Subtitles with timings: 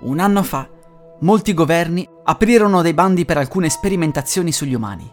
[0.00, 0.68] Un anno fa,
[1.20, 5.10] molti governi aprirono dei bandi per alcune sperimentazioni sugli umani.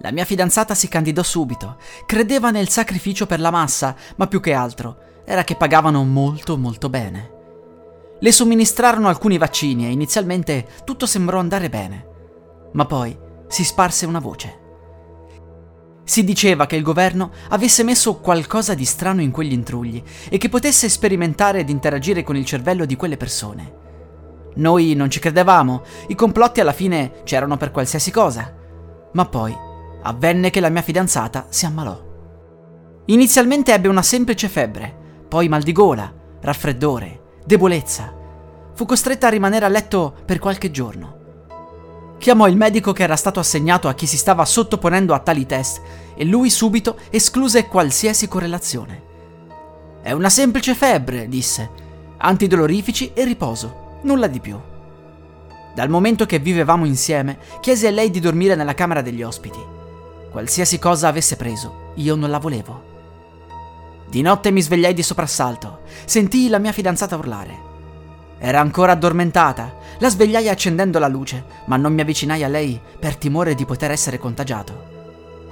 [0.00, 4.52] La mia fidanzata si candidò subito, credeva nel sacrificio per la massa, ma più che
[4.52, 7.36] altro era che pagavano molto molto bene.
[8.20, 12.06] Le somministrarono alcuni vaccini e inizialmente tutto sembrò andare bene,
[12.72, 13.16] ma poi
[13.46, 14.57] si sparse una voce.
[16.08, 20.48] Si diceva che il governo avesse messo qualcosa di strano in quegli intrugli e che
[20.48, 23.74] potesse sperimentare ed interagire con il cervello di quelle persone.
[24.54, 28.50] Noi non ci credevamo, i complotti alla fine c'erano per qualsiasi cosa.
[29.12, 29.54] Ma poi
[30.04, 32.02] avvenne che la mia fidanzata si ammalò.
[33.04, 38.14] Inizialmente ebbe una semplice febbre, poi mal di gola, raffreddore, debolezza.
[38.72, 41.17] Fu costretta a rimanere a letto per qualche giorno.
[42.18, 45.80] Chiamò il medico che era stato assegnato a chi si stava sottoponendo a tali test
[46.14, 49.02] e lui subito escluse qualsiasi correlazione.
[50.02, 51.70] È una semplice febbre, disse.
[52.18, 54.58] Antidolorifici e riposo, nulla di più.
[55.74, 59.60] Dal momento che vivevamo insieme, chiesi a lei di dormire nella camera degli ospiti.
[60.30, 62.88] Qualsiasi cosa avesse preso, io non la volevo.
[64.08, 65.80] Di notte mi svegliai di soprassalto.
[66.04, 67.66] Sentii la mia fidanzata urlare.
[68.38, 69.76] Era ancora addormentata.
[70.00, 73.90] La svegliai accendendo la luce, ma non mi avvicinai a lei per timore di poter
[73.90, 74.96] essere contagiato.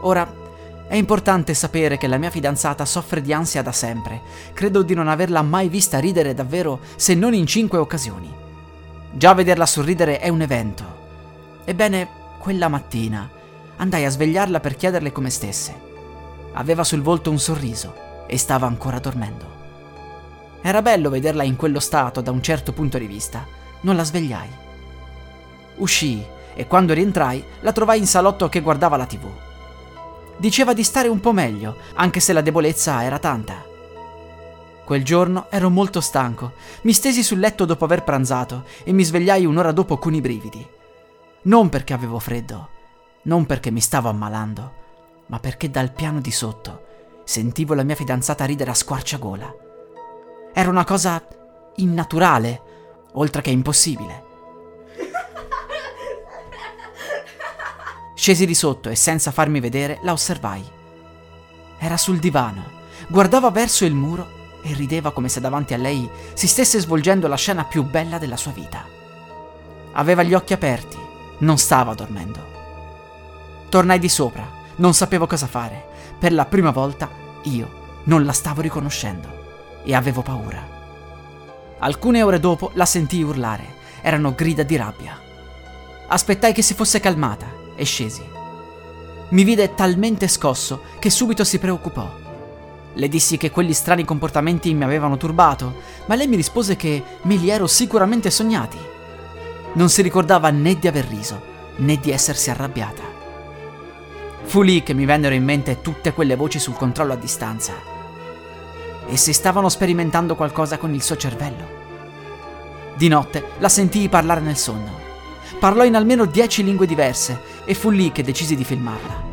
[0.00, 0.42] Ora,
[0.86, 4.20] è importante sapere che la mia fidanzata soffre di ansia da sempre.
[4.52, 8.32] Credo di non averla mai vista ridere davvero, se non in cinque occasioni.
[9.10, 10.84] Già vederla sorridere è un evento.
[11.64, 12.08] Ebbene,
[12.38, 13.30] quella mattina
[13.76, 15.74] andai a svegliarla per chiederle come stesse.
[16.52, 19.52] Aveva sul volto un sorriso e stava ancora dormendo.
[20.60, 23.62] Era bello vederla in quello stato da un certo punto di vista.
[23.84, 24.48] Non la svegliai.
[25.76, 29.26] Uscii e quando rientrai la trovai in salotto che guardava la tv.
[30.36, 33.64] Diceva di stare un po' meglio, anche se la debolezza era tanta.
[34.84, 36.52] Quel giorno ero molto stanco,
[36.82, 40.66] mi stesi sul letto dopo aver pranzato e mi svegliai un'ora dopo con i brividi.
[41.42, 42.68] Non perché avevo freddo,
[43.22, 44.72] non perché mi stavo ammalando,
[45.26, 46.82] ma perché dal piano di sotto
[47.24, 49.54] sentivo la mia fidanzata ridere a squarciagola.
[50.52, 51.22] Era una cosa
[51.76, 52.62] innaturale,
[53.14, 54.22] oltre che impossibile.
[58.14, 60.64] Scesi di sotto e senza farmi vedere la osservai.
[61.78, 62.64] Era sul divano,
[63.08, 67.36] guardava verso il muro e rideva come se davanti a lei si stesse svolgendo la
[67.36, 68.86] scena più bella della sua vita.
[69.92, 70.96] Aveva gli occhi aperti,
[71.38, 72.52] non stava dormendo.
[73.68, 75.92] Tornai di sopra, non sapevo cosa fare.
[76.18, 77.10] Per la prima volta
[77.42, 80.73] io non la stavo riconoscendo e avevo paura.
[81.78, 85.20] Alcune ore dopo la sentii urlare, erano grida di rabbia.
[86.06, 88.22] Aspettai che si fosse calmata e scesi.
[89.30, 92.22] Mi vide talmente scosso che subito si preoccupò.
[92.92, 97.34] Le dissi che quegli strani comportamenti mi avevano turbato, ma lei mi rispose che me
[97.34, 98.78] li ero sicuramente sognati.
[99.72, 101.40] Non si ricordava né di aver riso,
[101.76, 103.02] né di essersi arrabbiata.
[104.44, 107.93] Fu lì che mi vennero in mente tutte quelle voci sul controllo a distanza.
[109.06, 111.82] E se stavano sperimentando qualcosa con il suo cervello?
[112.96, 115.02] Di notte la sentii parlare nel sonno.
[115.58, 119.32] Parlò in almeno dieci lingue diverse e fu lì che decisi di filmarla.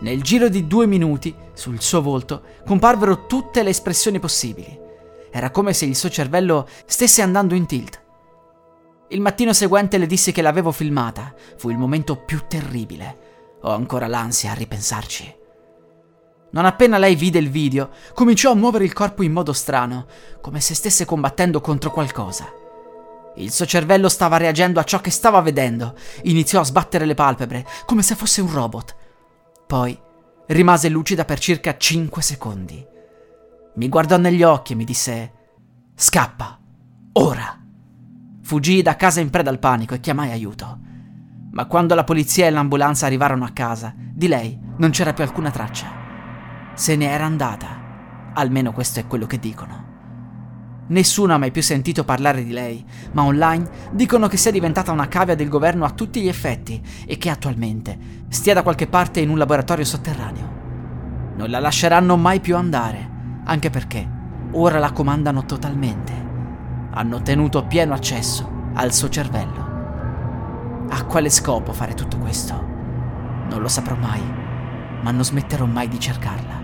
[0.00, 4.78] Nel giro di due minuti, sul suo volto, comparvero tutte le espressioni possibili.
[5.30, 8.02] Era come se il suo cervello stesse andando in tilt.
[9.08, 11.34] Il mattino seguente le dissi che l'avevo filmata.
[11.56, 13.58] Fu il momento più terribile.
[13.62, 15.42] Ho ancora l'ansia a ripensarci.
[16.54, 20.06] Non appena lei vide il video, cominciò a muovere il corpo in modo strano,
[20.40, 22.46] come se stesse combattendo contro qualcosa.
[23.34, 25.96] Il suo cervello stava reagendo a ciò che stava vedendo.
[26.22, 28.94] Iniziò a sbattere le palpebre, come se fosse un robot.
[29.66, 30.00] Poi
[30.46, 32.86] rimase lucida per circa 5 secondi.
[33.74, 35.32] Mi guardò negli occhi e mi disse:
[35.96, 36.60] Scappa,
[37.14, 37.60] ora.
[38.42, 40.78] Fuggii da casa in preda al panico e chiamai aiuto.
[41.50, 45.50] Ma quando la polizia e l'ambulanza arrivarono a casa, di lei non c'era più alcuna
[45.50, 46.03] traccia.
[46.74, 48.32] Se ne era andata.
[48.34, 49.92] Almeno questo è quello che dicono.
[50.88, 55.08] Nessuno ha mai più sentito parlare di lei, ma online dicono che sia diventata una
[55.08, 59.30] cavia del governo a tutti gli effetti e che attualmente stia da qualche parte in
[59.30, 60.52] un laboratorio sotterraneo.
[61.36, 63.10] Non la lasceranno mai più andare,
[63.44, 64.06] anche perché
[64.50, 66.22] ora la comandano totalmente.
[66.96, 69.72] hanno tenuto pieno accesso al suo cervello.
[70.88, 72.54] A quale scopo fare tutto questo?
[73.48, 74.22] Non lo saprò mai,
[75.02, 76.63] ma non smetterò mai di cercarla.